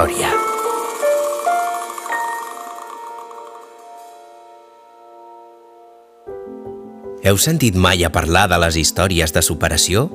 història. 0.00 0.30
Heu 7.20 7.36
sentit 7.36 7.76
mai 7.76 8.04
a 8.04 8.10
parlar 8.12 8.48
de 8.48 8.58
les 8.62 8.78
històries 8.80 9.34
de 9.34 9.42
superació? 9.44 10.08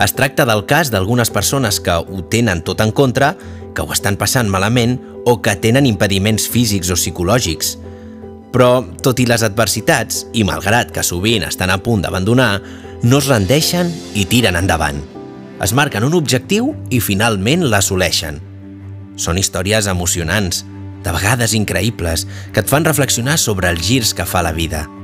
Es 0.00 0.14
tracta 0.14 0.46
del 0.46 0.64
cas 0.70 0.92
d'algunes 0.94 1.30
persones 1.30 1.80
que 1.80 1.92
ho 1.92 2.22
tenen 2.30 2.62
tot 2.64 2.80
en 2.80 2.92
contra, 2.92 3.34
que 3.74 3.82
ho 3.82 3.92
estan 3.92 4.16
passant 4.16 4.48
malament 4.48 4.96
o 5.26 5.40
que 5.42 5.56
tenen 5.56 5.86
impediments 5.86 6.48
físics 6.48 6.90
o 6.90 6.96
psicològics. 6.96 7.76
Però, 8.54 8.86
tot 9.04 9.20
i 9.20 9.26
les 9.28 9.44
adversitats, 9.44 10.24
i 10.32 10.46
malgrat 10.48 10.94
que 10.94 11.04
sovint 11.04 11.44
estan 11.44 11.70
a 11.70 11.82
punt 11.82 12.06
d'abandonar, 12.06 12.62
no 13.04 13.20
es 13.20 13.28
rendeixen 13.28 13.92
i 14.14 14.24
tiren 14.24 14.56
endavant. 14.56 15.02
Es 15.60 15.74
marquen 15.74 16.06
un 16.06 16.14
objectiu 16.14 16.72
i 16.88 17.02
finalment 17.02 17.66
l'assoleixen. 17.68 18.47
Són 19.18 19.36
històries 19.36 19.90
emocionants, 19.90 20.64
de 21.02 21.14
vegades 21.14 21.52
increïbles, 21.58 22.24
que 22.54 22.62
et 22.64 22.70
fan 22.70 22.86
reflexionar 22.86 23.36
sobre 23.38 23.68
els 23.68 23.82
girs 23.82 24.14
que 24.14 24.26
fa 24.26 24.46
la 24.46 24.54
vida– 24.56 24.86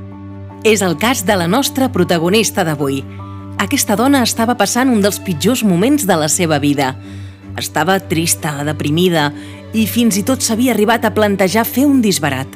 és 0.64 0.80
el 0.80 0.96
cas 0.96 1.26
de 1.28 1.34
la 1.36 1.46
nostra 1.46 1.90
protagonista 1.92 2.64
d'avui. 2.64 3.02
Aquesta 3.60 3.98
dona 4.00 4.22
estava 4.24 4.56
passant 4.56 4.88
un 4.88 5.02
dels 5.04 5.20
pitjors 5.20 5.60
moments 5.62 6.06
de 6.08 6.16
la 6.16 6.30
seva 6.32 6.56
vida. 6.58 6.94
Estava 7.60 7.98
trista, 8.00 8.56
deprimida 8.64 9.28
i 9.76 9.84
fins 9.84 10.16
i 10.16 10.24
tot 10.24 10.40
s'havia 10.40 10.72
arribat 10.72 11.04
a 11.04 11.12
plantejar 11.12 11.66
fer 11.68 11.84
un 11.84 12.00
disbarat. 12.00 12.48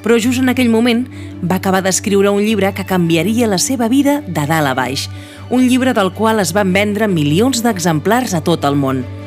Però 0.00 0.16
just 0.16 0.40
en 0.40 0.48
aquell 0.48 0.72
moment 0.72 1.04
va 1.44 1.60
acabar 1.60 1.84
d'escriure 1.84 2.32
un 2.32 2.40
llibre 2.40 2.72
que 2.72 2.88
canviaria 2.88 3.46
la 3.46 3.60
seva 3.60 3.92
vida 3.92 4.22
de 4.24 4.48
dalt 4.48 4.72
a 4.72 4.74
baix. 4.74 5.10
Un 5.52 5.68
llibre 5.68 5.92
del 5.92 6.14
qual 6.16 6.40
es 6.40 6.56
van 6.56 6.72
vendre 6.72 7.12
milions 7.12 7.60
d'exemplars 7.60 8.32
a 8.32 8.40
tot 8.40 8.64
el 8.64 8.80
món– 8.80 9.04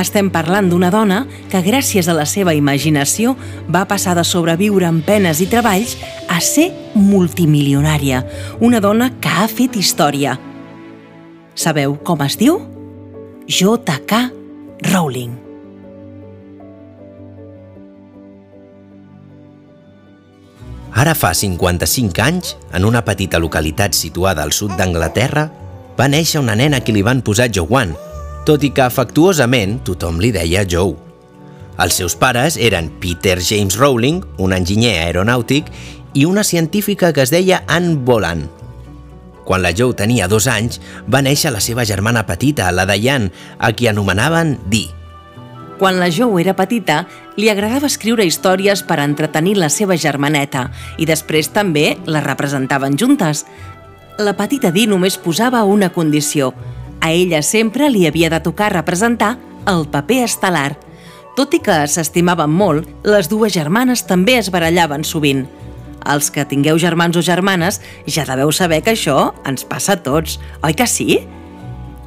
estem 0.00 0.30
parlant 0.32 0.70
d'una 0.70 0.90
dona 0.92 1.22
que, 1.50 1.60
gràcies 1.64 2.08
a 2.08 2.16
la 2.16 2.24
seva 2.28 2.54
imaginació, 2.56 3.34
va 3.68 3.84
passar 3.88 4.14
de 4.16 4.24
sobreviure 4.24 4.88
amb 4.88 5.04
penes 5.04 5.42
i 5.44 5.48
treballs 5.50 5.96
a 6.32 6.40
ser 6.40 6.70
multimilionària. 6.94 8.22
Una 8.60 8.80
dona 8.80 9.12
que 9.20 9.28
ha 9.28 9.48
fet 9.50 9.76
història. 9.76 10.38
Sabeu 11.54 11.98
com 12.04 12.24
es 12.24 12.38
diu? 12.40 12.60
J.K. 13.48 14.28
Rowling. 14.92 15.36
Ara 20.92 21.14
fa 21.16 21.32
55 21.34 22.20
anys, 22.20 22.56
en 22.72 22.84
una 22.84 23.00
petita 23.04 23.40
localitat 23.40 23.96
situada 23.96 24.44
al 24.44 24.52
sud 24.52 24.76
d'Anglaterra, 24.76 25.48
va 25.96 26.08
néixer 26.08 26.40
una 26.40 26.56
nena 26.56 26.82
que 26.84 26.92
li 26.92 27.02
van 27.04 27.22
posar 27.24 27.48
Joanne, 27.52 27.96
tot 28.44 28.64
i 28.66 28.72
que 28.74 28.82
afectuosament 28.82 29.78
tothom 29.86 30.18
li 30.22 30.32
deia 30.34 30.64
Joe. 30.66 30.96
Els 31.82 31.98
seus 31.98 32.16
pares 32.18 32.58
eren 32.58 32.90
Peter 33.00 33.38
James 33.40 33.78
Rowling, 33.78 34.22
un 34.42 34.52
enginyer 34.54 34.96
aeronàutic, 35.04 35.70
i 36.14 36.26
una 36.28 36.44
científica 36.44 37.12
que 37.12 37.22
es 37.22 37.30
deia 37.32 37.62
Anne 37.66 37.96
Boland. 37.96 38.50
Quan 39.46 39.62
la 39.62 39.72
Joe 39.74 39.94
tenia 39.98 40.28
dos 40.28 40.46
anys, 40.46 40.80
va 41.10 41.22
néixer 41.22 41.50
la 41.54 41.62
seva 41.62 41.86
germana 41.88 42.26
petita, 42.26 42.70
la 42.70 42.86
Diane, 42.86 43.30
a 43.58 43.72
qui 43.72 43.88
anomenaven 43.88 44.58
Dee. 44.70 44.90
Quan 45.78 45.98
la 45.98 46.12
Joe 46.14 46.42
era 46.42 46.54
petita, 46.54 47.06
li 47.36 47.48
agradava 47.50 47.88
escriure 47.90 48.26
històries 48.26 48.84
per 48.86 49.00
entretenir 49.02 49.56
la 49.58 49.70
seva 49.72 49.96
germaneta 49.98 50.68
i 50.98 51.08
després 51.08 51.50
també 51.50 51.96
la 52.06 52.22
representaven 52.22 52.98
juntes. 52.98 53.46
La 54.22 54.36
petita 54.38 54.70
Dee 54.70 54.90
només 54.90 55.18
posava 55.18 55.64
una 55.64 55.94
condició– 55.94 56.52
a 57.02 57.10
ella 57.10 57.42
sempre 57.42 57.90
li 57.90 58.06
havia 58.06 58.30
de 58.30 58.38
tocar 58.40 58.70
representar 58.72 59.34
el 59.66 59.88
paper 59.90 60.22
estel·lar. 60.24 60.76
Tot 61.36 61.54
i 61.56 61.60
que 61.64 61.82
s'estimaven 61.90 62.50
molt, 62.52 62.86
les 63.02 63.28
dues 63.28 63.52
germanes 63.52 64.04
també 64.06 64.38
es 64.38 64.52
barallaven 64.54 65.02
sovint. 65.04 65.46
Els 66.06 66.30
que 66.34 66.46
tingueu 66.46 66.78
germans 66.78 67.18
o 67.18 67.22
germanes 67.22 67.80
ja 68.06 68.26
deveu 68.28 68.52
saber 68.54 68.82
que 68.86 68.94
això 68.94 69.32
ens 69.48 69.66
passa 69.66 69.96
a 69.96 70.02
tots, 70.02 70.38
oi 70.62 70.74
que 70.78 70.86
sí? 70.86 71.22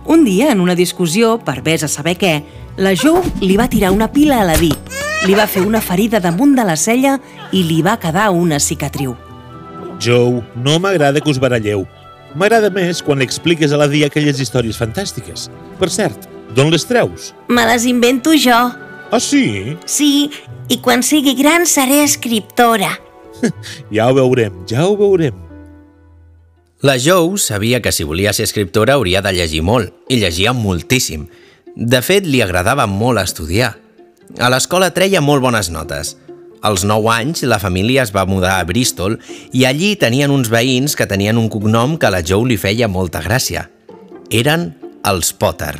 Un 0.05 0.23
dia, 0.23 0.51
en 0.51 0.61
una 0.61 0.75
discussió, 0.75 1.39
per 1.43 1.61
vés 1.65 1.83
a 1.83 1.89
saber 1.91 2.15
què, 2.21 2.35
la 2.77 2.93
Jo 2.95 3.21
li 3.41 3.55
va 3.57 3.69
tirar 3.71 3.91
una 3.91 4.11
pila 4.11 4.41
a 4.41 4.47
la 4.47 4.57
Di, 4.59 4.71
li 5.25 5.35
va 5.35 5.47
fer 5.47 5.65
una 5.65 5.81
ferida 5.81 6.19
damunt 6.21 6.55
de 6.55 6.63
la 6.67 6.75
cella 6.77 7.17
i 7.51 7.63
li 7.65 7.81
va 7.81 7.97
quedar 7.99 8.29
una 8.31 8.59
cicatriu. 8.59 9.15
Joe, 9.99 10.43
no 10.55 10.79
m'agrada 10.79 11.21
que 11.23 11.31
us 11.31 11.39
baralleu. 11.39 11.87
M'agrada 12.35 12.67
més 12.73 12.99
quan 12.99 13.21
li 13.21 13.25
expliques 13.27 13.71
a 13.71 13.77
la 13.79 13.87
dia 13.87 14.09
aquelles 14.11 14.41
històries 14.43 14.75
fantàstiques. 14.75 15.47
Per 15.79 15.87
cert, 15.91 16.27
d'on 16.55 16.71
les 16.73 16.83
treus? 16.87 17.31
Me 17.47 17.63
les 17.69 17.85
invento 17.87 18.33
jo. 18.35 18.57
Ah, 19.11 19.21
sí? 19.23 19.77
Sí, 19.87 20.27
i 20.67 20.79
quan 20.83 21.03
sigui 21.05 21.35
gran 21.39 21.63
seré 21.69 22.01
escriptora. 22.03 22.91
ja 23.95 24.09
ho 24.09 24.17
veurem, 24.17 24.65
ja 24.67 24.83
ho 24.83 24.97
veurem. 24.99 25.39
La 26.83 26.97
Joe 26.99 27.39
sabia 27.39 27.79
que 27.81 27.93
si 27.95 28.03
volia 28.03 28.33
ser 28.35 28.49
escriptora 28.49 28.99
hauria 28.99 29.23
de 29.23 29.31
llegir 29.33 29.63
molt, 29.63 29.95
i 30.11 30.19
llegia 30.19 30.51
moltíssim. 30.53 31.29
De 31.75 32.03
fet, 32.03 32.27
li 32.27 32.43
agradava 32.43 32.85
molt 32.85 33.23
estudiar. 33.23 33.77
A 34.43 34.51
l'escola 34.51 34.91
treia 34.91 35.23
molt 35.23 35.43
bones 35.45 35.71
notes– 35.71 36.17
als 36.61 36.83
9 36.83 37.11
anys, 37.11 37.43
la 37.43 37.59
família 37.59 38.03
es 38.03 38.13
va 38.15 38.25
mudar 38.25 38.59
a 38.59 38.65
Bristol 38.67 39.19
i 39.51 39.65
allí 39.65 39.95
tenien 39.95 40.31
uns 40.31 40.49
veïns 40.53 40.95
que 40.95 41.07
tenien 41.09 41.37
un 41.37 41.49
cognom 41.49 41.97
que 41.97 42.07
a 42.07 42.13
la 42.13 42.23
Joe 42.25 42.47
li 42.49 42.57
feia 42.57 42.87
molta 42.87 43.21
gràcia. 43.21 43.67
Eren 44.29 44.73
els 45.05 45.33
Potter. 45.33 45.75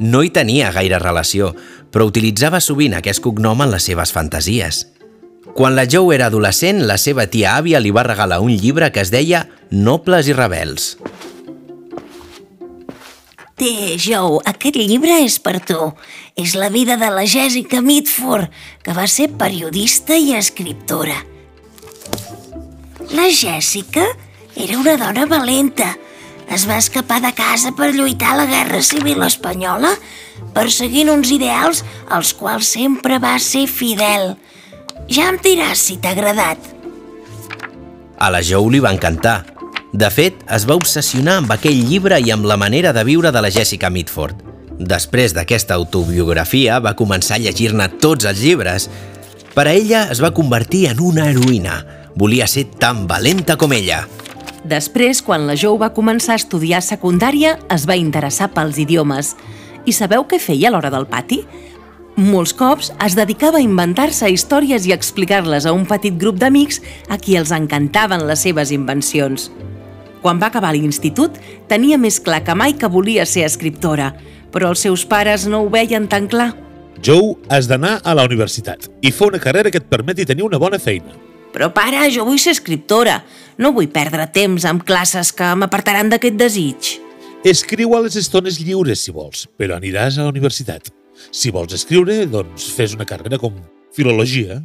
No 0.00 0.22
hi 0.22 0.30
tenia 0.32 0.70
gaire 0.72 0.98
relació, 1.02 1.52
però 1.90 2.06
utilitzava 2.08 2.60
sovint 2.62 2.94
aquest 2.96 3.20
cognom 3.20 3.60
en 3.60 3.74
les 3.74 3.84
seves 3.90 4.14
fantasies. 4.16 4.86
Quan 5.54 5.74
la 5.74 5.84
Joe 5.90 6.14
era 6.14 6.30
adolescent, 6.30 6.84
la 6.86 6.96
seva 6.96 7.26
tia 7.26 7.56
àvia 7.58 7.80
li 7.82 7.90
va 7.90 8.06
regalar 8.06 8.38
un 8.40 8.54
llibre 8.54 8.92
que 8.94 9.02
es 9.02 9.10
deia 9.10 9.48
Nobles 9.70 10.30
i 10.30 10.36
rebels. 10.36 10.94
Té, 13.60 13.98
Joe, 14.00 14.38
aquest 14.48 14.78
llibre 14.80 15.18
és 15.20 15.34
per 15.44 15.58
tu. 15.60 15.90
És 16.32 16.54
la 16.56 16.70
vida 16.72 16.94
de 16.96 17.10
la 17.12 17.26
Jessica 17.28 17.82
Mitford, 17.84 18.48
que 18.80 18.94
va 18.96 19.04
ser 19.04 19.26
periodista 19.36 20.16
i 20.16 20.32
escriptora. 20.32 21.18
La 23.12 23.26
Jessica 23.28 24.06
era 24.56 24.78
una 24.80 24.96
dona 24.96 25.26
valenta. 25.28 25.90
Es 26.48 26.64
va 26.70 26.80
escapar 26.80 27.20
de 27.20 27.34
casa 27.36 27.74
per 27.76 27.90
lluitar 27.92 28.32
a 28.32 28.40
la 28.40 28.48
Guerra 28.48 28.80
Civil 28.80 29.20
Espanyola, 29.28 29.92
perseguint 30.56 31.12
uns 31.12 31.28
ideals 31.28 31.84
als 32.08 32.32
quals 32.32 32.72
sempre 32.78 33.20
va 33.20 33.36
ser 33.44 33.66
fidel. 33.68 34.38
Ja 35.12 35.28
em 35.34 35.36
diràs 35.44 35.84
si 35.84 36.00
t'ha 36.00 36.16
agradat. 36.16 36.64
A 38.16 38.32
la 38.32 38.40
Joe 38.40 38.72
li 38.72 38.80
va 38.80 38.96
encantar 38.96 39.49
de 39.92 40.06
fet, 40.14 40.44
es 40.54 40.68
va 40.70 40.76
obsessionar 40.78 41.40
amb 41.40 41.50
aquell 41.50 41.80
llibre 41.88 42.20
i 42.22 42.30
amb 42.30 42.46
la 42.46 42.56
manera 42.60 42.92
de 42.94 43.02
viure 43.04 43.32
de 43.34 43.40
la 43.42 43.50
Jessica 43.50 43.90
Mitford. 43.90 44.38
Després 44.78 45.34
d'aquesta 45.34 45.74
autobiografia, 45.74 46.78
va 46.78 46.94
començar 46.94 47.36
a 47.36 47.42
llegir-ne 47.42 47.88
tots 48.00 48.28
els 48.30 48.38
llibres. 48.38 48.86
Per 49.52 49.64
a 49.66 49.72
ella 49.74 50.04
es 50.14 50.22
va 50.22 50.30
convertir 50.32 50.86
en 50.92 51.00
una 51.02 51.26
heroïna. 51.28 51.80
Volia 52.14 52.46
ser 52.46 52.68
tan 52.78 53.08
valenta 53.10 53.56
com 53.58 53.74
ella. 53.74 54.04
Després, 54.62 55.22
quan 55.26 55.48
la 55.48 55.56
Joe 55.58 55.80
va 55.80 55.90
començar 55.96 56.36
a 56.36 56.40
estudiar 56.40 56.84
secundària, 56.86 57.56
es 57.68 57.88
va 57.88 57.98
interessar 57.98 58.52
pels 58.54 58.78
idiomes. 58.78 59.34
I 59.84 59.96
sabeu 59.96 60.22
què 60.28 60.38
feia 60.38 60.68
a 60.70 60.74
l'hora 60.74 60.92
del 60.94 61.08
pati? 61.10 61.40
Molts 62.20 62.52
cops 62.54 62.92
es 63.02 63.16
dedicava 63.18 63.58
a 63.58 63.64
inventar-se 63.64 64.30
històries 64.30 64.86
i 64.86 64.94
explicar-les 64.94 65.66
a 65.66 65.74
un 65.74 65.82
petit 65.88 66.14
grup 66.20 66.38
d'amics 66.38 66.78
a 67.08 67.18
qui 67.18 67.36
els 67.40 67.50
encantaven 67.50 68.26
les 68.28 68.46
seves 68.46 68.70
invencions. 68.76 69.50
Quan 70.20 70.40
va 70.40 70.50
acabar 70.50 70.74
l'institut, 70.76 71.38
tenia 71.68 71.98
més 71.98 72.20
clar 72.20 72.42
que 72.44 72.54
mai 72.54 72.74
que 72.76 72.90
volia 72.92 73.24
ser 73.26 73.46
escriptora, 73.46 74.12
però 74.52 74.72
els 74.74 74.82
seus 74.84 75.06
pares 75.08 75.46
no 75.48 75.62
ho 75.64 75.70
veien 75.72 76.08
tan 76.08 76.28
clar. 76.28 76.52
Joe, 77.00 77.34
has 77.48 77.68
d'anar 77.70 77.98
a 78.04 78.14
la 78.14 78.26
universitat 78.28 78.90
i 79.00 79.12
fer 79.12 79.30
una 79.30 79.40
carrera 79.40 79.72
que 79.72 79.80
et 79.80 79.88
permeti 79.88 80.26
tenir 80.28 80.44
una 80.44 80.60
bona 80.60 80.78
feina. 80.78 81.16
Però 81.50 81.70
pare, 81.74 82.04
jo 82.12 82.26
vull 82.28 82.38
ser 82.38 82.52
escriptora. 82.54 83.20
No 83.58 83.72
vull 83.74 83.88
perdre 83.90 84.28
temps 84.32 84.66
amb 84.68 84.84
classes 84.86 85.32
que 85.34 85.48
m'apartaran 85.58 86.12
d'aquest 86.12 86.36
desig. 86.38 86.90
Escriu 87.44 87.96
a 87.96 88.02
les 88.04 88.18
estones 88.20 88.60
lliures, 88.60 89.00
si 89.00 89.14
vols, 89.16 89.46
però 89.56 89.78
aniràs 89.78 90.18
a 90.18 90.26
la 90.26 90.34
universitat. 90.34 90.92
Si 91.32 91.50
vols 91.52 91.72
escriure, 91.76 92.26
doncs 92.28 92.68
fes 92.76 92.94
una 92.96 93.08
carrera 93.08 93.40
com 93.40 93.56
filologia. 93.96 94.60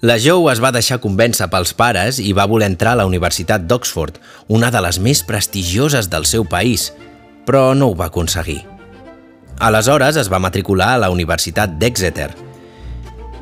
La 0.00 0.14
Joe 0.22 0.52
es 0.52 0.60
va 0.62 0.70
deixar 0.70 1.00
convèncer 1.02 1.48
pels 1.50 1.72
pares 1.74 2.20
i 2.22 2.30
va 2.30 2.44
voler 2.46 2.68
entrar 2.70 2.92
a 2.94 3.00
la 3.00 3.06
Universitat 3.08 3.64
d'Oxford, 3.66 4.20
una 4.46 4.68
de 4.70 4.78
les 4.84 5.00
més 5.02 5.24
prestigioses 5.26 6.06
del 6.06 6.22
seu 6.22 6.44
país, 6.46 6.92
però 7.48 7.72
no 7.74 7.88
ho 7.90 7.96
va 7.98 8.06
aconseguir. 8.06 8.60
Aleshores 9.58 10.20
es 10.22 10.30
va 10.30 10.38
matricular 10.38 10.92
a 10.94 11.00
la 11.02 11.08
Universitat 11.10 11.74
d'Exeter. 11.82 12.28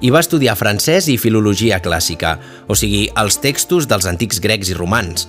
I 0.01 0.09
va 0.09 0.25
estudiar 0.25 0.57
francès 0.57 1.11
i 1.13 1.19
filologia 1.21 1.83
clàssica, 1.85 2.39
o 2.65 2.73
sigui, 2.73 3.11
els 3.21 3.37
textos 3.45 3.85
dels 3.85 4.09
antics 4.09 4.41
grecs 4.41 4.73
i 4.73 4.81
romans. 4.81 5.29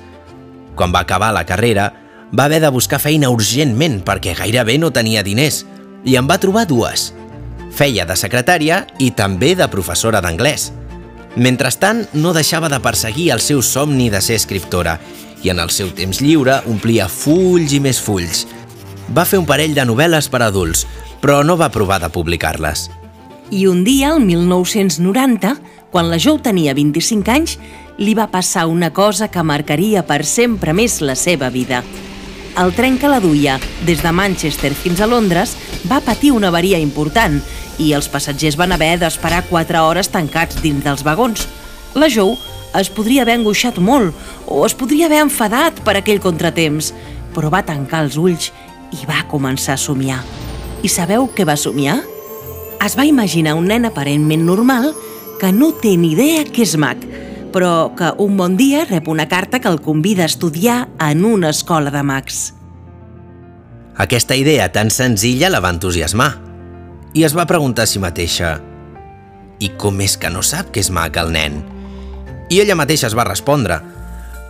Quan 0.79 0.95
va 0.95 1.03
acabar 1.03 1.33
la 1.35 1.43
carrera, 1.43 1.91
va 2.31 2.47
haver 2.47 2.63
de 2.63 2.71
buscar 2.71 3.03
feina 3.03 3.35
urgentment 3.35 3.99
perquè 4.07 4.31
gairebé 4.39 4.79
no 4.79 4.95
tenia 4.95 5.27
diners 5.27 5.65
i 6.07 6.15
en 6.15 6.23
va 6.23 6.39
trobar 6.39 6.69
dues. 6.71 7.11
Feia 7.75 8.07
de 8.07 8.15
secretària 8.15 8.85
i 9.03 9.11
també 9.11 9.57
de 9.59 9.67
professora 9.67 10.23
d'anglès. 10.23 10.71
Mentrestant, 11.37 12.07
no 12.17 12.33
deixava 12.33 12.65
de 12.65 12.79
perseguir 12.81 13.29
el 13.29 13.41
seu 13.45 13.61
somni 13.61 14.09
de 14.09 14.23
ser 14.25 14.39
escriptora 14.39 14.95
i 15.45 15.51
en 15.53 15.59
el 15.61 15.69
seu 15.69 15.91
temps 15.93 16.17
lliure 16.17 16.63
omplia 16.65 17.05
fulls 17.05 17.75
i 17.77 17.81
més 17.83 17.99
fulls. 18.01 18.47
Va 19.13 19.25
fer 19.29 19.37
un 19.37 19.45
parell 19.45 19.75
de 19.77 19.85
novel·les 19.85 20.31
per 20.33 20.41
adults, 20.41 20.87
però 21.21 21.43
no 21.45 21.53
va 21.59 21.69
provar 21.69 21.99
de 22.01 22.09
publicar-les. 22.09 22.87
I 23.53 23.67
un 23.69 23.83
dia, 23.85 24.15
el 24.15 24.25
1990, 24.25 25.53
quan 25.93 26.09
la 26.09 26.17
Jou 26.17 26.41
tenia 26.41 26.73
25 26.73 27.31
anys, 27.31 27.55
li 28.01 28.17
va 28.17 28.31
passar 28.33 28.65
una 28.67 28.89
cosa 28.93 29.29
que 29.29 29.45
marcaria 29.45 30.03
per 30.09 30.23
sempre 30.25 30.73
més 30.73 30.99
la 31.05 31.15
seva 31.15 31.53
vida. 31.53 31.83
El 32.57 32.73
tren 32.73 32.97
que 32.97 33.09
la 33.09 33.19
duia 33.21 33.59
des 33.85 34.01
de 34.01 34.11
Manchester 34.11 34.71
fins 34.73 34.97
a 34.99 35.07
Londres 35.07 35.53
va 35.85 36.01
patir 36.01 36.31
una 36.33 36.49
avaria 36.49 36.79
important 36.81 37.37
i 37.77 37.91
els 37.93 38.07
passatgers 38.09 38.57
van 38.57 38.73
haver 38.73 38.95
d'esperar 38.97 39.43
4 39.45 39.83
hores 39.85 40.09
tancats 40.09 40.57
dins 40.63 40.81
dels 40.81 41.03
vagons. 41.05 41.45
La 41.93 42.09
Jou 42.09 42.33
es 42.77 42.89
podria 42.89 43.21
haver 43.21 43.35
angoixat 43.37 43.77
molt 43.77 44.17
o 44.49 44.63
es 44.65 44.73
podria 44.73 45.05
haver 45.05 45.21
enfadat 45.27 45.83
per 45.85 45.99
aquell 45.99 46.23
contratemps, 46.23 46.95
però 47.35 47.53
va 47.53 47.61
tancar 47.61 48.01
els 48.07 48.17
ulls 48.17 48.49
i 48.89 49.05
va 49.05 49.21
començar 49.29 49.77
a 49.77 49.83
somiar. 49.83 50.23
I 50.81 50.89
sabeu 50.89 51.29
què 51.29 51.45
va 51.45 51.59
somiar? 51.61 51.99
Es 52.81 52.97
va 52.97 53.05
imaginar 53.05 53.53
un 53.57 53.69
nen 53.69 53.85
aparentment 53.85 54.45
normal 54.49 54.95
que 55.37 55.53
no 55.53 55.75
té 55.77 55.93
ni 55.93 56.15
idea 56.17 56.41
què 56.49 56.65
és 56.65 56.73
mag, 56.81 57.05
però 57.51 57.93
que 57.97 58.11
un 58.23 58.37
bon 58.37 58.57
dia 58.57 58.85
rep 58.85 59.07
una 59.07 59.27
carta 59.27 59.59
que 59.59 59.69
el 59.69 59.81
convida 59.81 60.23
a 60.23 60.31
estudiar 60.31 60.87
en 60.99 61.25
una 61.25 61.49
escola 61.49 61.91
de 61.91 62.03
mags. 62.03 62.53
Aquesta 63.97 64.35
idea 64.35 64.71
tan 64.71 64.91
senzilla 64.91 65.49
la 65.49 65.61
va 65.63 65.73
entusiasmar 65.73 66.35
i 67.17 67.23
es 67.25 67.33
va 67.37 67.47
preguntar 67.49 67.87
a 67.87 67.89
si 67.89 67.99
mateixa 67.99 68.57
i 69.59 69.71
com 69.81 70.01
és 70.05 70.17
que 70.21 70.29
no 70.29 70.43
sap 70.45 70.69
què 70.73 70.83
és 70.83 70.91
mag 70.93 71.15
el 71.17 71.31
nen? 71.33 71.63
I 72.53 72.61
ella 72.61 72.77
mateixa 72.77 73.09
es 73.09 73.15
va 73.17 73.25
respondre 73.25 73.79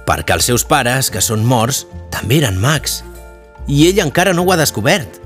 perquè 0.08 0.36
els 0.36 0.48
seus 0.48 0.64
pares, 0.64 1.12
que 1.12 1.24
són 1.24 1.44
morts, 1.44 1.86
també 2.12 2.42
eren 2.42 2.60
mags 2.60 3.02
i 3.68 3.86
ell 3.90 4.00
encara 4.04 4.34
no 4.34 4.44
ho 4.44 4.52
ha 4.52 4.60
descobert. 4.60 5.20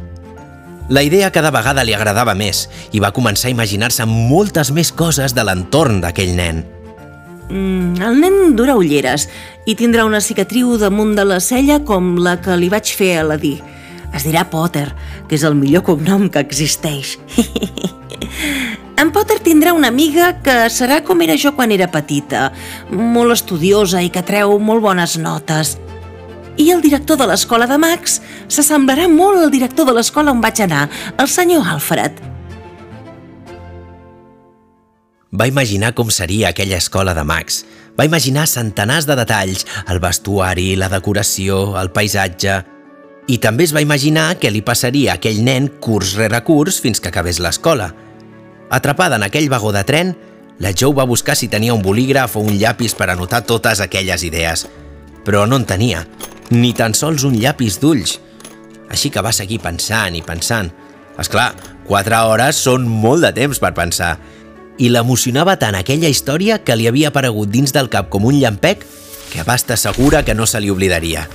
La 0.89 1.03
idea 1.06 1.29
cada 1.31 1.51
vegada 1.53 1.85
li 1.85 1.94
agradava 1.95 2.33
més 2.35 2.65
i 2.91 3.00
va 3.00 3.13
començar 3.15 3.47
a 3.47 3.53
imaginar-se 3.53 4.06
moltes 4.09 4.73
més 4.75 4.91
coses 4.91 5.33
de 5.38 5.45
l'entorn 5.45 6.01
d'aquell 6.03 6.33
nen. 6.35 6.65
Mm, 7.51 8.00
el 8.00 8.19
nen 8.21 8.53
durà 8.56 8.77
ulleres 8.80 9.25
i 9.68 9.75
tindrà 9.75 10.06
una 10.07 10.21
cicatriu 10.24 10.77
damunt 10.80 11.18
de 11.18 11.25
la 11.27 11.42
cella 11.44 11.81
com 11.83 12.13
la 12.24 12.38
que 12.39 12.56
li 12.56 12.69
vaig 12.71 12.94
fer 12.95 13.18
a 13.19 13.25
la 13.27 13.36
Di. 13.42 13.57
Es 14.15 14.24
dirà 14.27 14.45
Potter, 14.48 14.88
que 15.27 15.36
és 15.36 15.44
el 15.48 15.57
millor 15.59 15.83
cognom 15.88 16.30
que 16.31 16.39
existeix. 16.39 17.18
en 19.01 19.12
Potter 19.12 19.42
tindrà 19.44 19.75
una 19.75 19.92
amiga 19.92 20.31
que 20.44 20.56
serà 20.71 21.01
com 21.03 21.24
era 21.27 21.36
jo 21.36 21.51
quan 21.57 21.75
era 21.75 21.92
petita, 21.92 22.50
molt 22.92 23.36
estudiosa 23.36 24.04
i 24.04 24.12
que 24.12 24.24
treu 24.24 24.56
molt 24.59 24.83
bones 24.88 25.18
notes. 25.19 25.75
I 26.56 26.71
el 26.71 26.83
director 26.83 27.19
de 27.19 27.27
l'escola 27.27 27.68
de 27.68 27.80
Max 27.80 28.21
s'assemblarà 28.47 29.12
molt 29.12 29.44
al 29.44 29.51
director 29.51 29.88
de 29.88 29.95
l'escola 30.00 30.31
on 30.31 30.44
vaig 30.44 30.63
anar, 30.63 30.88
el 31.19 31.27
senyor 31.27 31.68
Alfred. 31.68 32.31
Va 35.31 35.48
imaginar 35.48 35.94
com 35.95 36.10
seria 36.12 36.50
aquella 36.50 36.75
escola 36.75 37.13
de 37.16 37.24
Max. 37.24 37.63
Va 37.95 38.04
imaginar 38.04 38.50
centenars 38.51 39.06
de 39.07 39.16
detalls, 39.16 39.63
el 39.88 40.01
vestuari, 40.04 40.75
la 40.75 40.92
decoració, 40.92 41.78
el 41.80 41.92
paisatge... 41.95 42.62
I 43.31 43.38
també 43.38 43.63
es 43.63 43.72
va 43.72 43.83
imaginar 43.83 44.33
què 44.42 44.50
li 44.51 44.63
passaria 44.66 45.13
a 45.13 45.19
aquell 45.19 45.44
nen 45.45 45.68
curs 45.80 46.16
rere 46.18 46.39
curs 46.44 46.81
fins 46.83 47.00
que 47.00 47.12
acabés 47.13 47.38
l'escola. 47.39 47.86
Atrapada 48.74 49.16
en 49.16 49.24
aquell 49.24 49.48
vagó 49.48 49.69
de 49.72 49.83
tren, 49.88 50.10
la 50.60 50.74
Joe 50.75 50.98
va 50.98 51.06
buscar 51.07 51.38
si 51.38 51.48
tenia 51.48 51.75
un 51.78 51.86
bolígraf 51.86 52.36
o 52.36 52.44
un 52.44 52.57
llapis 52.60 52.98
per 52.98 53.12
anotar 53.13 53.44
totes 53.48 53.80
aquelles 53.80 54.25
idees. 54.28 54.66
Però 55.24 55.45
no 55.48 55.62
en 55.62 55.68
tenia 55.69 56.01
ni 56.50 56.74
tan 56.75 56.98
sols 56.98 57.24
un 57.24 57.38
llapis 57.39 57.80
d'ulls. 57.80 58.18
Així 58.92 59.13
que 59.13 59.24
va 59.24 59.31
seguir 59.31 59.62
pensant 59.63 60.18
i 60.18 60.25
pensant. 60.25 60.74
És 61.22 61.31
clar, 61.31 61.51
quatre 61.88 62.19
hores 62.25 62.60
són 62.66 62.89
molt 62.89 63.24
de 63.24 63.31
temps 63.38 63.62
per 63.62 63.72
pensar. 63.78 64.16
I 64.79 64.89
l'emocionava 64.89 65.57
tant 65.59 65.75
aquella 65.75 66.09
història 66.09 66.59
que 66.63 66.75
li 66.75 66.88
havia 66.88 67.12
aparegut 67.12 67.51
dins 67.51 67.73
del 67.75 67.89
cap 67.91 68.09
com 68.09 68.25
un 68.25 68.39
llampec 68.39 68.85
que 69.31 69.45
va 69.47 69.56
estar 69.56 69.77
segura 69.77 70.23
que 70.25 70.35
no 70.35 70.47
se 70.47 70.59
li 70.59 70.71
oblidaria. 70.71 71.27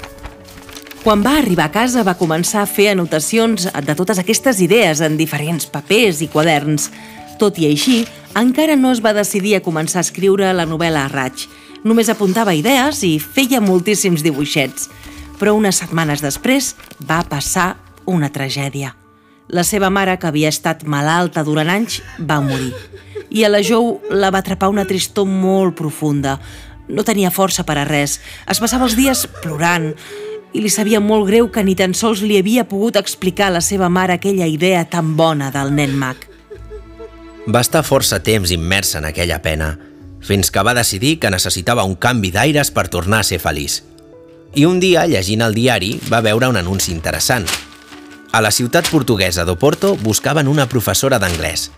Quan 1.04 1.22
va 1.22 1.36
arribar 1.38 1.68
a 1.68 1.74
casa 1.74 2.02
va 2.02 2.16
començar 2.18 2.64
a 2.64 2.70
fer 2.70 2.90
anotacions 2.90 3.68
de 3.70 3.94
totes 3.94 4.18
aquestes 4.18 4.60
idees 4.60 5.00
en 5.00 5.16
diferents 5.16 5.68
papers 5.70 6.20
i 6.24 6.28
quaderns. 6.32 6.90
Tot 7.38 7.60
i 7.62 7.68
així, 7.70 8.00
encara 8.34 8.74
no 8.76 8.90
es 8.90 9.02
va 9.04 9.14
decidir 9.14 9.54
a 9.56 9.62
començar 9.62 10.00
a 10.00 10.06
escriure 10.08 10.50
la 10.52 10.66
novel·la 10.66 11.06
a 11.06 11.12
raig. 11.12 11.46
Només 11.84 12.10
apuntava 12.10 12.56
idees 12.56 13.04
i 13.06 13.18
feia 13.22 13.60
moltíssims 13.62 14.24
dibuixets 14.26 14.90
però 15.38 15.54
unes 15.56 15.80
setmanes 15.82 16.22
després 16.24 16.74
va 17.08 17.22
passar 17.28 17.76
una 18.06 18.30
tragèdia. 18.32 18.94
La 19.48 19.62
seva 19.62 19.90
mare, 19.94 20.16
que 20.18 20.26
havia 20.26 20.50
estat 20.50 20.82
malalta 20.90 21.44
durant 21.46 21.70
anys, 21.70 22.00
va 22.18 22.40
morir. 22.42 22.72
I 23.30 23.44
a 23.44 23.50
la 23.50 23.62
Jou 23.64 24.00
la 24.10 24.30
va 24.30 24.42
atrapar 24.44 24.70
una 24.72 24.86
tristor 24.86 25.26
molt 25.26 25.76
profunda. 25.78 26.36
No 26.88 27.04
tenia 27.04 27.32
força 27.34 27.64
per 27.66 27.78
a 27.80 27.86
res. 27.88 28.20
Es 28.46 28.60
passava 28.62 28.86
els 28.86 28.96
dies 28.98 29.26
plorant 29.42 29.90
i 30.54 30.62
li 30.62 30.70
sabia 30.70 31.00
molt 31.02 31.26
greu 31.28 31.50
que 31.52 31.64
ni 31.66 31.74
tan 31.76 31.94
sols 31.94 32.22
li 32.22 32.38
havia 32.38 32.64
pogut 32.68 32.96
explicar 32.96 33.50
a 33.50 33.56
la 33.58 33.64
seva 33.64 33.88
mare 33.88 34.16
aquella 34.16 34.46
idea 34.46 34.84
tan 34.88 35.16
bona 35.16 35.50
del 35.50 35.74
nen 35.74 35.96
mag. 35.98 36.16
Va 37.46 37.62
estar 37.62 37.84
força 37.86 38.22
temps 38.22 38.50
immersa 38.54 38.98
en 38.98 39.10
aquella 39.10 39.42
pena, 39.42 39.76
fins 40.22 40.50
que 40.50 40.62
va 40.62 40.74
decidir 40.74 41.18
que 41.20 41.30
necessitava 41.30 41.84
un 41.84 41.94
canvi 41.94 42.32
d'aires 42.34 42.72
per 42.74 42.88
tornar 42.88 43.20
a 43.22 43.28
ser 43.28 43.38
feliç 43.42 43.82
i 44.56 44.64
un 44.64 44.80
dia, 44.80 45.04
llegint 45.06 45.44
el 45.44 45.54
diari, 45.54 45.96
va 46.08 46.22
veure 46.24 46.48
un 46.48 46.56
anunci 46.56 46.90
interessant. 46.90 47.44
A 48.32 48.40
la 48.40 48.50
ciutat 48.50 48.88
portuguesa 48.88 49.44
d'Oporto 49.44 49.94
buscaven 50.00 50.48
una 50.48 50.66
professora 50.66 51.20
d'anglès. 51.20 51.68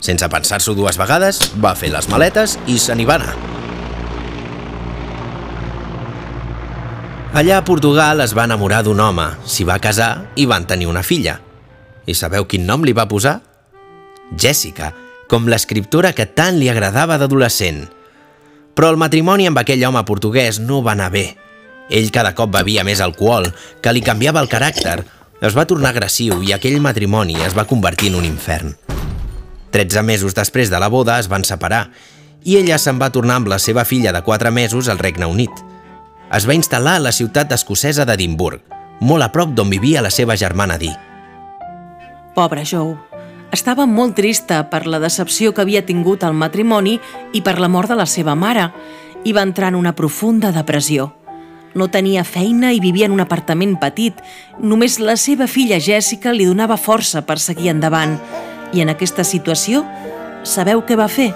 Sense 0.00 0.28
pensar-s'ho 0.32 0.74
dues 0.76 0.98
vegades, 1.00 1.40
va 1.60 1.74
fer 1.76 1.92
les 1.92 2.08
maletes 2.12 2.56
i 2.66 2.78
se 2.80 2.96
n'hi 2.96 3.06
va 3.08 3.18
anar. 3.20 3.34
Allà 7.40 7.60
a 7.60 7.64
Portugal 7.64 8.24
es 8.24 8.34
va 8.34 8.48
enamorar 8.48 8.82
d'un 8.82 9.00
home, 9.00 9.28
s'hi 9.46 9.64
va 9.68 9.78
casar 9.78 10.32
i 10.34 10.48
van 10.50 10.66
tenir 10.66 10.88
una 10.90 11.04
filla. 11.06 11.38
I 12.08 12.16
sabeu 12.16 12.48
quin 12.48 12.66
nom 12.66 12.82
li 12.82 12.96
va 12.96 13.06
posar? 13.08 13.36
Jessica, 14.34 14.90
com 15.30 15.46
l'escriptora 15.46 16.10
que 16.16 16.26
tant 16.26 16.58
li 16.58 16.72
agradava 16.72 17.20
d'adolescent. 17.20 17.84
Però 18.74 18.90
el 18.90 18.98
matrimoni 18.98 19.46
amb 19.46 19.62
aquell 19.62 19.84
home 19.86 20.02
portuguès 20.08 20.58
no 20.58 20.82
va 20.82 20.96
anar 20.96 21.12
bé 21.14 21.28
ell 21.90 22.10
cada 22.14 22.32
cop 22.38 22.52
bevia 22.54 22.84
més 22.86 23.02
alcohol, 23.02 23.50
que 23.82 23.92
li 23.92 24.02
canviava 24.06 24.40
el 24.40 24.48
caràcter. 24.48 25.00
Es 25.42 25.56
va 25.56 25.66
tornar 25.66 25.90
agressiu 25.90 26.38
i 26.46 26.54
aquell 26.54 26.78
matrimoni 26.84 27.40
es 27.42 27.56
va 27.56 27.66
convertir 27.66 28.12
en 28.12 28.20
un 28.20 28.28
infern. 28.28 28.74
13 29.70 30.02
mesos 30.02 30.34
després 30.34 30.70
de 30.70 30.78
la 30.82 30.88
boda 30.88 31.18
es 31.20 31.28
van 31.30 31.44
separar 31.46 31.88
i 32.44 32.56
ella 32.56 32.78
se'n 32.78 32.98
va 33.00 33.10
tornar 33.12 33.36
amb 33.40 33.50
la 33.52 33.58
seva 33.58 33.84
filla 33.84 34.12
de 34.12 34.22
4 34.22 34.50
mesos 34.50 34.88
al 34.88 34.98
Regne 34.98 35.26
Unit. 35.28 35.52
Es 36.32 36.46
va 36.48 36.56
instal·lar 36.56 36.96
a 36.96 37.04
la 37.04 37.12
ciutat 37.12 37.52
escocesa 37.52 38.06
d'Edimburg, 38.06 38.62
molt 39.00 39.24
a 39.24 39.30
prop 39.32 39.52
d'on 39.54 39.70
vivia 39.70 40.02
la 40.02 40.10
seva 40.10 40.36
germana 40.36 40.78
Dee. 40.78 40.96
Pobra 42.34 42.64
Joe. 42.64 42.96
Estava 43.50 43.86
molt 43.86 44.14
trista 44.14 44.62
per 44.70 44.86
la 44.86 45.00
decepció 45.02 45.52
que 45.52 45.64
havia 45.64 45.82
tingut 45.86 46.22
el 46.22 46.36
matrimoni 46.38 47.00
i 47.34 47.42
per 47.42 47.58
la 47.58 47.68
mort 47.68 47.90
de 47.90 47.98
la 47.98 48.06
seva 48.06 48.36
mare 48.38 48.68
i 49.26 49.34
va 49.34 49.42
entrar 49.42 49.72
en 49.72 49.80
una 49.80 49.96
profunda 49.98 50.52
depressió. 50.54 51.10
No 51.74 51.90
tenia 51.90 52.24
feina 52.24 52.72
i 52.72 52.80
vivia 52.82 53.06
en 53.06 53.14
un 53.14 53.22
apartament 53.22 53.76
petit. 53.78 54.14
Només 54.58 54.98
la 54.98 55.16
seva 55.16 55.46
filla 55.46 55.78
Jessica 55.82 56.32
li 56.34 56.46
donava 56.46 56.78
força 56.78 57.22
per 57.26 57.38
seguir 57.38 57.70
endavant. 57.74 58.16
I 58.72 58.84
en 58.84 58.92
aquesta 58.92 59.24
situació, 59.26 59.84
sabeu 60.46 60.84
què 60.86 60.96
va 60.98 61.08
fer? 61.10 61.30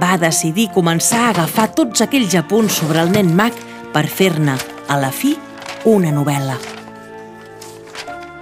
Va 0.00 0.16
decidir 0.18 0.68
començar 0.74 1.26
a 1.26 1.30
agafar 1.34 1.68
tots 1.74 2.02
aquells 2.02 2.34
apunts 2.38 2.80
sobre 2.82 3.02
el 3.02 3.12
nen 3.14 3.32
mag 3.34 3.54
per 3.94 4.06
fer-ne, 4.06 4.56
a 4.88 4.98
la 5.00 5.10
fi, 5.10 5.36
una 5.86 6.12
novel·la. 6.14 6.58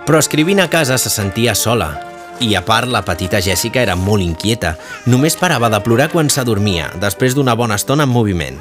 Però 0.04 0.20
escrivint 0.20 0.60
a 0.60 0.68
casa 0.68 0.98
se 1.00 1.12
sentia 1.12 1.54
sola, 1.56 1.92
i 2.40 2.54
a 2.58 2.64
part, 2.66 2.88
la 2.90 3.04
petita 3.06 3.40
Jessica 3.40 3.80
era 3.80 3.94
molt 3.96 4.24
inquieta. 4.24 4.74
Només 5.06 5.38
parava 5.38 5.70
de 5.72 5.80
plorar 5.84 6.10
quan 6.12 6.28
s'adormia, 6.28 6.90
després 7.00 7.36
d'una 7.36 7.54
bona 7.54 7.78
estona 7.80 8.04
en 8.08 8.12
moviment. 8.12 8.58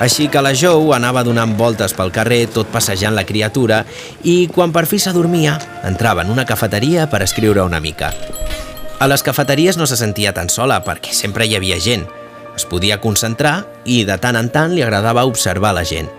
Així 0.00 0.30
que 0.32 0.40
la 0.40 0.54
Joe 0.56 0.94
anava 0.96 1.22
donant 1.24 1.52
voltes 1.58 1.92
pel 1.96 2.12
carrer, 2.12 2.46
tot 2.52 2.70
passejant 2.72 3.14
la 3.14 3.26
criatura, 3.28 3.84
i 4.24 4.48
quan 4.52 4.72
per 4.72 4.86
fi 4.88 4.98
s'adormia, 4.98 5.58
entrava 5.84 6.24
en 6.24 6.32
una 6.32 6.48
cafeteria 6.48 7.06
per 7.12 7.22
escriure 7.26 7.62
una 7.62 7.80
mica. 7.84 8.14
A 9.00 9.06
les 9.08 9.22
cafeteries 9.24 9.78
no 9.80 9.86
se 9.88 9.96
sentia 9.96 10.34
tan 10.36 10.50
sola 10.52 10.82
perquè 10.84 11.14
sempre 11.16 11.46
hi 11.48 11.54
havia 11.56 11.78
gent. 11.80 12.02
Es 12.52 12.66
podia 12.68 12.98
concentrar 13.00 13.62
i 13.88 14.02
de 14.04 14.18
tant 14.20 14.36
en 14.36 14.50
tant 14.52 14.74
li 14.76 14.82
agradava 14.84 15.24
observar 15.24 15.70
la 15.72 15.86
gent. 15.88 16.10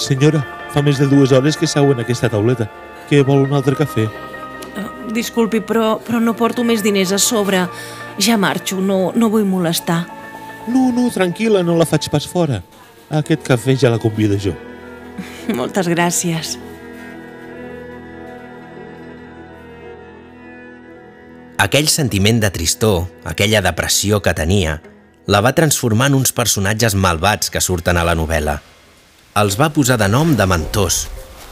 Senyora, 0.00 0.40
fa 0.72 0.80
més 0.80 0.96
de 0.96 1.04
dues 1.10 1.34
hores 1.36 1.58
que 1.60 1.68
seu 1.68 1.92
en 1.92 2.00
aquesta 2.00 2.30
tauleta. 2.32 2.70
Que 3.10 3.20
vol 3.20 3.44
un 3.44 3.52
altre 3.58 3.76
cafè? 3.76 4.06
Uh, 4.08 4.86
disculpi, 5.12 5.60
però, 5.60 5.98
però 6.00 6.22
no 6.24 6.32
porto 6.38 6.64
més 6.64 6.80
diners 6.86 7.12
a 7.12 7.18
sobre. 7.20 7.66
Ja 8.16 8.38
marxo, 8.40 8.80
no, 8.80 9.12
no 9.12 9.28
vull 9.28 9.44
molestar. 9.44 10.06
No, 10.72 10.86
no, 10.88 11.10
tranquil·la, 11.12 11.60
no 11.68 11.76
la 11.76 11.88
faig 11.88 12.08
pas 12.08 12.24
fora. 12.24 12.62
Aquest 13.20 13.44
cafè 13.44 13.76
ja 13.76 13.92
la 13.92 14.00
convido 14.00 14.40
jo. 14.40 14.56
Moltes 15.60 15.92
gràcies. 15.92 16.56
Aquell 21.58 21.88
sentiment 21.90 22.36
de 22.38 22.52
tristor, 22.54 23.08
aquella 23.26 23.58
depressió 23.64 24.20
que 24.22 24.30
tenia, 24.30 24.76
la 25.26 25.40
va 25.42 25.56
transformar 25.58 26.06
en 26.12 26.14
uns 26.20 26.30
personatges 26.30 26.94
malvats 26.94 27.50
que 27.50 27.58
surten 27.58 27.98
a 27.98 28.04
la 28.06 28.14
novel·la. 28.14 28.60
Els 29.42 29.58
va 29.58 29.72
posar 29.74 29.96
de 29.98 30.06
nom 30.06 30.36
de 30.38 30.46
mentors, 30.46 31.08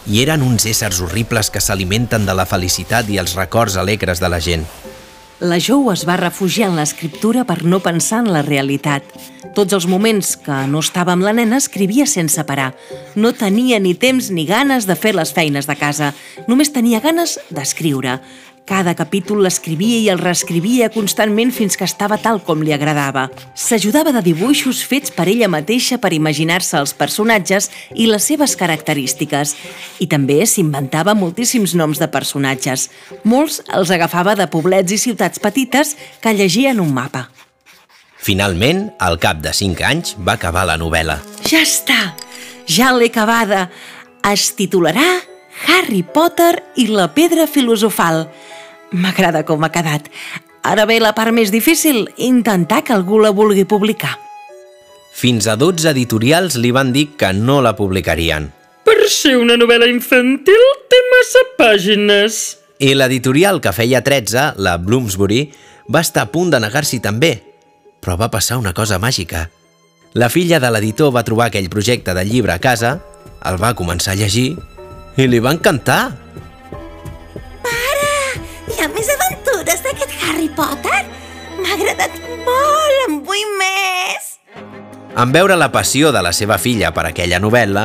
i 0.06 0.22
eren 0.22 0.46
uns 0.46 0.68
éssers 0.70 1.02
horribles 1.02 1.50
que 1.50 1.58
s'alimenten 1.58 2.22
de 2.22 2.38
la 2.38 2.46
felicitat 2.46 3.10
i 3.10 3.18
els 3.18 3.34
records 3.34 3.74
alegres 3.82 4.22
de 4.22 4.30
la 4.30 4.38
gent. 4.38 4.62
La 5.36 5.58
Jou 5.60 5.90
es 5.92 6.06
va 6.08 6.14
refugiar 6.16 6.70
en 6.70 6.78
l'escriptura 6.78 7.42
per 7.44 7.58
no 7.66 7.82
pensar 7.84 8.22
en 8.22 8.30
la 8.32 8.40
realitat. 8.46 9.04
Tots 9.58 9.74
els 9.76 9.84
moments 9.90 10.30
que 10.40 10.62
no 10.70 10.80
estava 10.80 11.12
amb 11.12 11.26
la 11.26 11.34
nena 11.36 11.58
escrivia 11.60 12.06
sense 12.08 12.40
parar. 12.48 12.70
No 13.16 13.34
tenia 13.36 13.76
ni 13.82 13.92
temps 13.92 14.30
ni 14.30 14.46
ganes 14.48 14.86
de 14.88 14.96
fer 14.96 15.12
les 15.18 15.34
feines 15.36 15.68
de 15.68 15.76
casa. 15.76 16.14
Només 16.48 16.72
tenia 16.72 17.02
ganes 17.04 17.36
d'escriure. 17.50 18.16
Cada 18.66 18.96
capítol 18.98 19.44
l'escrivia 19.44 20.00
i 20.02 20.08
el 20.10 20.18
reescrivia 20.18 20.88
constantment 20.90 21.52
fins 21.54 21.76
que 21.78 21.86
estava 21.86 22.16
tal 22.18 22.40
com 22.42 22.64
li 22.66 22.72
agradava. 22.74 23.28
S'ajudava 23.54 24.10
de 24.10 24.24
dibuixos 24.26 24.80
fets 24.82 25.12
per 25.14 25.28
ella 25.30 25.46
mateixa 25.46 26.00
per 26.02 26.10
imaginar-se 26.16 26.74
els 26.80 26.90
personatges 26.98 27.70
i 27.94 28.08
les 28.10 28.26
seves 28.26 28.56
característiques. 28.58 29.54
I 30.02 30.08
també 30.10 30.40
s'inventava 30.50 31.14
moltíssims 31.14 31.76
noms 31.78 32.02
de 32.02 32.08
personatges. 32.10 32.88
Molts 33.22 33.60
els 33.70 33.92
agafava 33.94 34.34
de 34.34 34.48
poblets 34.50 34.90
i 34.90 34.98
ciutats 34.98 35.38
petites 35.38 35.94
que 36.18 36.34
llegia 36.34 36.74
en 36.74 36.82
un 36.82 36.90
mapa. 36.90 37.28
Finalment, 38.18 38.88
al 38.98 39.20
cap 39.22 39.38
de 39.46 39.54
5 39.54 39.86
anys, 39.86 40.16
va 40.18 40.34
acabar 40.34 40.66
la 40.66 40.74
novel·la. 40.74 41.20
Ja 41.46 41.62
està! 41.62 42.16
Ja 42.66 42.90
l'he 42.98 43.12
acabada! 43.14 43.68
Es 44.26 44.50
titularà 44.58 45.06
Harry 45.70 46.02
Potter 46.02 46.56
i 46.82 46.88
la 46.90 47.06
pedra 47.14 47.46
filosofal. 47.46 48.26
M'agrada 48.92 49.44
com 49.46 49.64
ha 49.64 49.72
quedat. 49.74 50.10
Ara 50.66 50.86
ve 50.86 50.98
la 51.00 51.14
part 51.14 51.34
més 51.34 51.52
difícil, 51.54 52.06
intentar 52.16 52.82
que 52.84 52.94
algú 52.94 53.20
la 53.22 53.30
vulgui 53.30 53.64
publicar. 53.64 54.16
Fins 55.16 55.46
a 55.48 55.56
12 55.56 55.88
editorials 55.94 56.58
li 56.60 56.72
van 56.74 56.92
dir 56.92 57.08
que 57.16 57.32
no 57.32 57.62
la 57.64 57.76
publicarien. 57.78 58.50
Per 58.84 58.98
ser 59.10 59.36
una 59.40 59.56
novel·la 59.58 59.88
infantil 59.90 60.62
té 60.90 60.98
massa 61.12 61.42
pàgines. 61.58 62.40
I 62.78 62.92
l'editorial 62.94 63.62
que 63.64 63.72
feia 63.72 64.02
13, 64.04 64.52
la 64.60 64.76
Bloomsbury, 64.76 65.46
va 65.88 66.02
estar 66.04 66.26
a 66.26 66.30
punt 66.30 66.52
de 66.52 66.60
negar-s'hi 66.60 67.00
també. 67.00 67.32
Però 68.04 68.18
va 68.20 68.30
passar 68.30 68.58
una 68.60 68.74
cosa 68.76 69.00
màgica. 69.02 69.48
La 70.14 70.28
filla 70.28 70.60
de 70.60 70.70
l'editor 70.70 71.10
va 71.14 71.24
trobar 71.24 71.48
aquell 71.48 71.70
projecte 71.72 72.14
de 72.14 72.24
llibre 72.24 72.54
a 72.54 72.60
casa, 72.60 72.98
el 73.46 73.58
va 73.60 73.74
començar 73.76 74.14
a 74.14 74.20
llegir 74.20 74.54
i 75.16 75.26
li 75.26 75.40
va 75.40 75.54
encantar. 75.56 76.25
Ha 78.86 78.90
més 78.94 79.08
aventures 79.10 79.80
d'aquest 79.82 80.12
Harry 80.22 80.46
Potter? 80.54 80.98
M'ha 81.58 81.72
agradat 81.74 82.12
molt, 82.46 82.98
en 83.08 83.16
vull 83.26 83.48
més! 83.58 84.28
En 85.18 85.32
veure 85.34 85.56
la 85.58 85.72
passió 85.74 86.12
de 86.14 86.22
la 86.22 86.30
seva 86.30 86.54
filla 86.62 86.92
per 86.94 87.08
aquella 87.08 87.40
novel·la, 87.42 87.82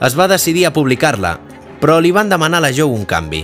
es 0.00 0.16
va 0.16 0.30
decidir 0.32 0.64
a 0.64 0.72
publicar-la, 0.72 1.34
però 1.82 1.98
li 2.00 2.14
van 2.16 2.32
demanar 2.32 2.62
a 2.62 2.64
la 2.64 2.72
Jo 2.72 2.86
un 2.88 3.04
canvi. 3.04 3.42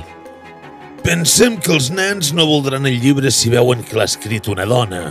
Pensem 1.04 1.58
que 1.60 1.74
els 1.76 1.90
nens 1.92 2.32
no 2.32 2.48
voldran 2.48 2.88
el 2.88 2.96
llibre 3.04 3.28
si 3.36 3.52
veuen 3.52 3.84
que 3.84 4.00
l'ha 4.00 4.08
escrit 4.08 4.48
una 4.48 4.64
dona. 4.64 5.02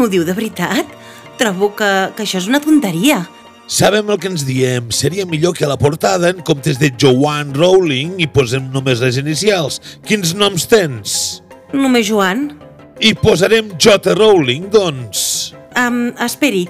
Ho 0.00 0.10
diu 0.10 0.26
de 0.26 0.34
veritat? 0.34 0.90
Trobo 1.38 1.70
que, 1.78 1.92
que 2.16 2.26
això 2.26 2.42
és 2.42 2.50
una 2.50 2.58
tonteria. 2.64 3.22
Sabem 3.70 4.08
el 4.10 4.18
que 4.18 4.26
ens 4.26 4.42
diem. 4.42 4.88
Seria 4.90 5.22
millor 5.30 5.54
que 5.54 5.62
a 5.62 5.68
la 5.70 5.78
portada, 5.78 6.32
en 6.34 6.40
comptes 6.42 6.80
de 6.80 6.90
Joanne 6.98 7.54
Rowling, 7.54 8.16
hi 8.18 8.26
posem 8.26 8.66
només 8.74 8.98
les 8.98 9.20
inicials. 9.20 9.78
Quins 10.02 10.32
noms 10.34 10.66
tens? 10.66 11.12
Només 11.70 12.08
Joan? 12.08 12.48
I 12.98 13.14
posarem 13.14 13.70
J. 13.78 14.16
Rowling, 14.18 14.66
doncs. 14.74 15.54
Um, 15.78 16.10
esperi, 16.18 16.64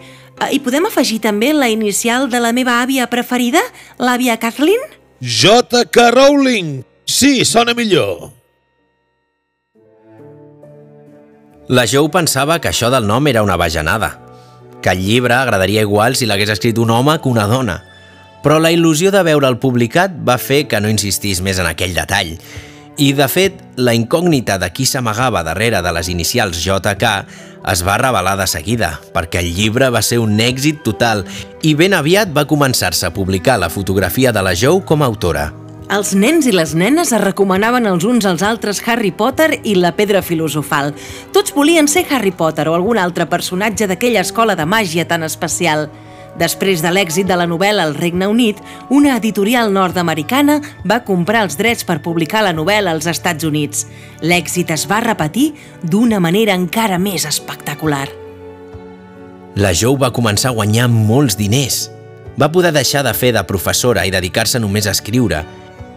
hi 0.52 0.60
podem 0.60 0.90
afegir 0.90 1.22
també 1.24 1.54
la 1.56 1.70
inicial 1.72 2.28
de 2.28 2.44
la 2.44 2.52
meva 2.52 2.76
àvia 2.84 3.08
preferida, 3.08 3.64
l'àvia 3.96 4.36
Kathleen? 4.36 4.84
J. 5.24 5.86
K. 5.88 6.10
Rowling. 6.12 6.82
Sí, 7.08 7.46
sona 7.48 7.72
millor. 7.72 8.28
La 11.72 11.88
Jo 11.88 12.04
pensava 12.12 12.60
que 12.60 12.68
això 12.68 12.92
del 12.92 13.08
nom 13.08 13.24
era 13.30 13.40
una 13.46 13.56
bajanada, 13.56 14.18
que 14.82 14.90
el 14.90 15.04
llibre 15.04 15.34
agradaria 15.34 15.84
igual 15.84 16.16
si 16.16 16.26
l'hagués 16.26 16.50
escrit 16.56 16.78
un 16.78 16.90
home 16.90 17.18
que 17.20 17.28
una 17.28 17.46
dona. 17.46 17.80
Però 18.40 18.58
la 18.58 18.72
il·lusió 18.72 19.12
de 19.12 19.22
veure'l 19.26 19.60
publicat 19.60 20.14
va 20.26 20.38
fer 20.40 20.64
que 20.68 20.80
no 20.80 20.88
insistís 20.88 21.42
més 21.44 21.60
en 21.60 21.68
aquell 21.68 21.94
detall. 21.96 22.36
I, 23.00 23.12
de 23.16 23.28
fet, 23.32 23.60
la 23.80 23.94
incògnita 23.96 24.58
de 24.60 24.68
qui 24.76 24.84
s'amagava 24.84 25.44
darrere 25.44 25.80
de 25.80 25.92
les 25.96 26.08
inicials 26.12 26.60
JK 26.60 27.14
es 27.70 27.84
va 27.84 27.96
revelar 28.00 28.36
de 28.40 28.46
seguida, 28.48 28.94
perquè 29.14 29.40
el 29.44 29.52
llibre 29.56 29.88
va 29.92 30.02
ser 30.04 30.18
un 30.20 30.36
èxit 30.40 30.82
total 30.84 31.24
i 31.62 31.74
ben 31.76 31.96
aviat 31.96 32.32
va 32.36 32.48
començar-se 32.48 33.08
a 33.08 33.14
publicar 33.16 33.60
la 33.60 33.72
fotografia 33.72 34.32
de 34.32 34.44
la 34.44 34.56
Jou 34.56 34.84
com 34.84 35.02
a 35.02 35.08
autora. 35.08 35.50
Els 35.90 36.12
nens 36.14 36.46
i 36.46 36.52
les 36.54 36.70
nenes 36.78 37.10
es 37.10 37.18
recomanaven 37.18 37.88
els 37.90 38.04
uns 38.06 38.26
als 38.28 38.44
altres 38.46 38.78
Harry 38.86 39.10
Potter 39.10 39.56
i 39.66 39.72
la 39.74 39.90
pedra 39.98 40.20
filosofal. 40.22 40.92
Tots 41.34 41.50
volien 41.50 41.88
ser 41.90 42.04
Harry 42.14 42.30
Potter 42.30 42.68
o 42.70 42.76
algun 42.76 43.00
altre 43.02 43.26
personatge 43.26 43.88
d'aquella 43.90 44.22
escola 44.22 44.54
de 44.54 44.68
màgia 44.70 45.08
tan 45.10 45.26
especial. 45.26 45.88
Després 46.38 46.78
de 46.84 46.92
l'èxit 46.94 47.26
de 47.26 47.34
la 47.34 47.48
novel·la 47.50 47.88
al 47.88 47.96
Regne 47.98 48.28
Unit, 48.30 48.60
una 48.88 49.16
editorial 49.18 49.72
nord-americana 49.74 50.60
va 50.86 51.02
comprar 51.02 51.42
els 51.48 51.58
drets 51.58 51.82
per 51.82 51.98
publicar 52.04 52.44
la 52.46 52.54
novel·la 52.54 52.94
als 52.94 53.10
Estats 53.10 53.42
Units. 53.48 53.88
L'èxit 54.22 54.70
es 54.70 54.86
va 54.86 55.00
repetir 55.02 55.56
d'una 55.82 56.20
manera 56.22 56.54
encara 56.54 57.00
més 57.02 57.26
espectacular. 57.26 58.06
La 59.58 59.74
Jou 59.74 59.98
va 59.98 60.12
començar 60.14 60.52
a 60.52 60.54
guanyar 60.54 60.86
molts 60.86 61.34
diners. 61.34 61.88
Va 62.38 62.52
poder 62.54 62.70
deixar 62.70 63.02
de 63.02 63.10
fer 63.10 63.32
de 63.34 63.42
professora 63.42 64.06
i 64.06 64.14
dedicar-se 64.14 64.62
només 64.62 64.86
a 64.86 64.94
escriure. 64.94 65.42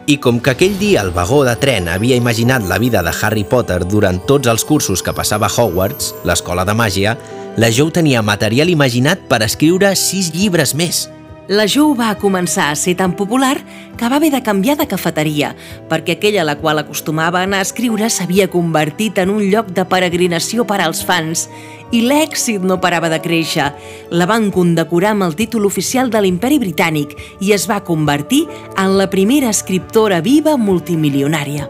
I 0.05 0.17
com 0.19 0.41
que 0.43 0.51
aquell 0.51 0.74
dia 0.75 1.00
el 1.00 1.13
vagó 1.15 1.45
de 1.48 1.53
tren 1.55 1.88
havia 1.88 2.17
imaginat 2.19 2.65
la 2.67 2.75
vida 2.77 3.00
de 3.05 3.12
Harry 3.22 3.45
Potter 3.48 3.86
durant 3.88 4.19
tots 4.27 4.50
els 4.51 4.65
cursos 4.67 5.00
que 5.00 5.13
passava 5.15 5.48
a 5.48 5.53
Hogwarts, 5.53 6.12
l'escola 6.27 6.65
de 6.67 6.75
màgia, 6.75 7.15
la 7.55 7.69
Jo 7.72 7.88
tenia 7.88 8.22
material 8.22 8.67
imaginat 8.67 9.24
per 9.31 9.39
escriure 9.45 9.93
sis 9.95 10.33
llibres 10.36 10.75
més. 10.75 11.05
La 11.48 11.69
Jo 11.72 11.89
va 11.95 12.13
començar 12.19 12.69
a 12.72 12.75
ser 12.79 12.98
tan 13.00 13.15
popular 13.15 13.57
que 13.95 14.10
va 14.10 14.15
haver 14.19 14.31
de 14.31 14.43
canviar 14.43 14.75
de 14.79 14.89
cafeteria, 14.91 15.53
perquè 15.88 16.17
aquella 16.17 16.43
a 16.43 16.50
la 16.51 16.57
qual 16.60 16.79
acostumava 16.79 17.39
a 17.39 17.48
anar 17.48 17.62
a 17.63 17.67
escriure 17.67 18.10
s'havia 18.10 18.50
convertit 18.51 19.24
en 19.24 19.31
un 19.31 19.43
lloc 19.51 19.72
de 19.72 19.83
peregrinació 19.88 20.67
per 20.67 20.81
als 20.83 21.03
fans 21.03 21.48
i 21.93 22.01
l'èxit 22.01 22.65
no 22.65 22.79
parava 22.81 23.09
de 23.12 23.19
créixer. 23.21 23.69
La 24.12 24.27
van 24.29 24.50
condecorar 24.51 25.13
amb 25.13 25.27
el 25.27 25.38
títol 25.38 25.67
oficial 25.69 26.09
de 26.09 26.23
l'imperi 26.23 26.57
britànic 26.62 27.13
i 27.45 27.53
es 27.53 27.67
va 27.69 27.83
convertir 27.85 28.43
en 28.73 28.97
la 28.97 29.09
primera 29.13 29.53
escriptora 29.53 30.19
viva 30.25 30.57
multimilionària. 30.57 31.69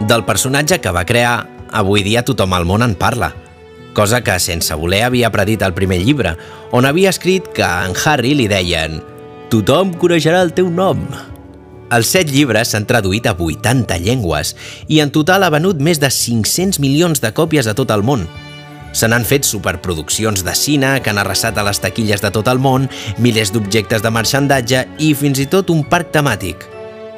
Del 0.00 0.24
personatge 0.24 0.80
que 0.80 0.92
va 0.96 1.04
crear, 1.04 1.44
avui 1.70 2.02
dia 2.02 2.24
tothom 2.24 2.56
al 2.56 2.64
món 2.64 2.82
en 2.82 2.96
parla, 2.96 3.34
cosa 3.92 4.22
que 4.24 4.38
sense 4.40 4.74
voler 4.74 5.02
havia 5.04 5.30
predit 5.30 5.62
el 5.66 5.76
primer 5.76 6.00
llibre, 6.00 6.36
on 6.72 6.88
havia 6.88 7.12
escrit 7.12 7.52
que 7.52 7.66
en 7.66 7.92
Harry 8.04 8.32
li 8.34 8.48
deien 8.48 9.02
«Tothom 9.50 9.92
coneixerà 10.00 10.40
el 10.46 10.54
teu 10.56 10.70
nom». 10.72 11.04
Els 11.90 12.06
set 12.14 12.28
llibres 12.30 12.70
s'han 12.70 12.84
traduït 12.86 13.24
a 13.26 13.32
80 13.34 13.96
llengües 14.04 14.52
i 14.86 15.00
en 15.02 15.10
total 15.10 15.42
ha 15.42 15.50
venut 15.50 15.80
més 15.82 15.98
de 15.98 16.06
500 16.06 16.78
milions 16.78 17.18
de 17.18 17.32
còpies 17.34 17.66
a 17.66 17.74
tot 17.74 17.90
el 17.90 18.04
món. 18.06 18.28
Se 18.94 19.08
n'han 19.10 19.26
fet 19.26 19.46
superproduccions 19.46 20.44
de 20.46 20.54
cine 20.54 20.92
que 21.02 21.10
han 21.10 21.18
arrasat 21.18 21.58
a 21.58 21.66
les 21.66 21.82
taquilles 21.82 22.22
de 22.22 22.30
tot 22.30 22.46
el 22.50 22.62
món, 22.62 22.86
milers 23.18 23.50
d'objectes 23.50 24.06
de 24.06 24.14
marxandatge 24.14 24.84
i 25.02 25.10
fins 25.18 25.42
i 25.42 25.48
tot 25.50 25.74
un 25.74 25.82
parc 25.82 26.14
temàtic. 26.14 26.62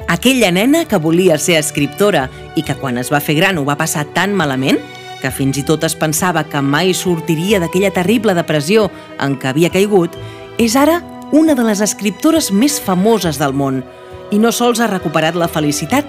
Aquella 0.09 0.49
nena 0.51 0.83
que 0.89 0.97
volia 0.97 1.37
ser 1.37 1.61
escriptora 1.61 2.27
i 2.57 2.65
que 2.65 2.73
quan 2.81 2.97
es 2.97 3.13
va 3.13 3.21
fer 3.21 3.37
gran 3.37 3.61
ho 3.61 3.69
va 3.69 3.77
passar 3.77 4.07
tan 4.17 4.33
malament 4.33 4.81
que 5.21 5.31
fins 5.31 5.61
i 5.61 5.63
tot 5.69 5.85
es 5.85 5.93
pensava 5.95 6.47
que 6.49 6.65
mai 6.65 6.97
sortiria 6.97 7.61
d'aquella 7.61 7.93
terrible 7.93 8.33
depressió 8.33 8.89
en 9.21 9.37
què 9.37 9.53
havia 9.53 9.71
caigut, 9.71 10.17
és 10.57 10.75
ara 10.75 11.03
una 11.31 11.53
de 11.53 11.63
les 11.63 11.81
escriptores 11.81 12.49
més 12.51 12.81
famoses 12.81 13.37
del 13.37 13.53
món 13.53 13.83
i 14.31 14.39
no 14.39 14.51
sols 14.51 14.79
ha 14.79 14.87
recuperat 14.87 15.35
la 15.35 15.49
felicitat, 15.51 16.07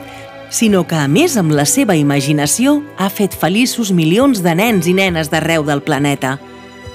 sinó 0.54 0.84
que, 0.86 0.96
a 0.96 1.08
més, 1.08 1.36
amb 1.40 1.54
la 1.56 1.64
seva 1.66 1.96
imaginació, 1.98 2.78
ha 2.98 3.08
fet 3.10 3.34
feliços 3.34 3.90
milions 3.90 4.42
de 4.44 4.54
nens 4.54 4.86
i 4.86 4.94
nenes 4.94 5.32
d'arreu 5.32 5.64
del 5.66 5.82
planeta. 5.82 6.38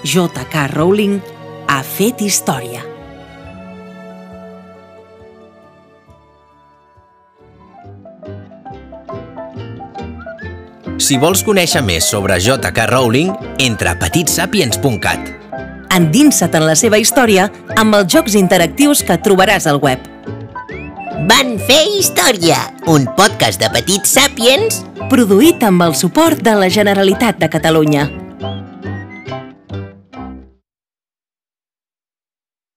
J.K. 0.04 0.70
Rowling 0.76 1.20
ha 1.68 1.82
fet 1.84 2.24
història. 2.24 2.86
Si 11.00 11.16
vols 11.18 11.42
conèixer 11.48 11.80
més 11.82 12.06
sobre 12.12 12.36
J.K. 12.44 12.86
Rowling, 12.92 13.32
entra 13.64 13.96
a 13.96 14.00
petitsapiens.cat. 14.02 15.36
Endinsa't 15.96 16.60
en 16.60 16.68
la 16.68 16.76
seva 16.78 17.00
història 17.02 17.48
amb 17.80 17.98
els 17.98 18.12
jocs 18.14 18.36
interactius 18.38 19.02
que 19.08 19.18
trobaràs 19.24 19.66
al 19.72 19.80
web. 19.82 20.09
Van 21.30 21.60
fer 21.62 21.84
història, 22.00 22.56
un 22.90 23.04
podcast 23.18 23.62
de 23.62 23.68
petits 23.70 24.16
sàpiens 24.16 24.80
Produït 25.12 25.62
amb 25.68 25.86
el 25.86 25.94
suport 26.00 26.42
de 26.42 26.56
la 26.58 26.72
Generalitat 26.74 27.38
de 27.38 27.52
Catalunya. 27.54 28.08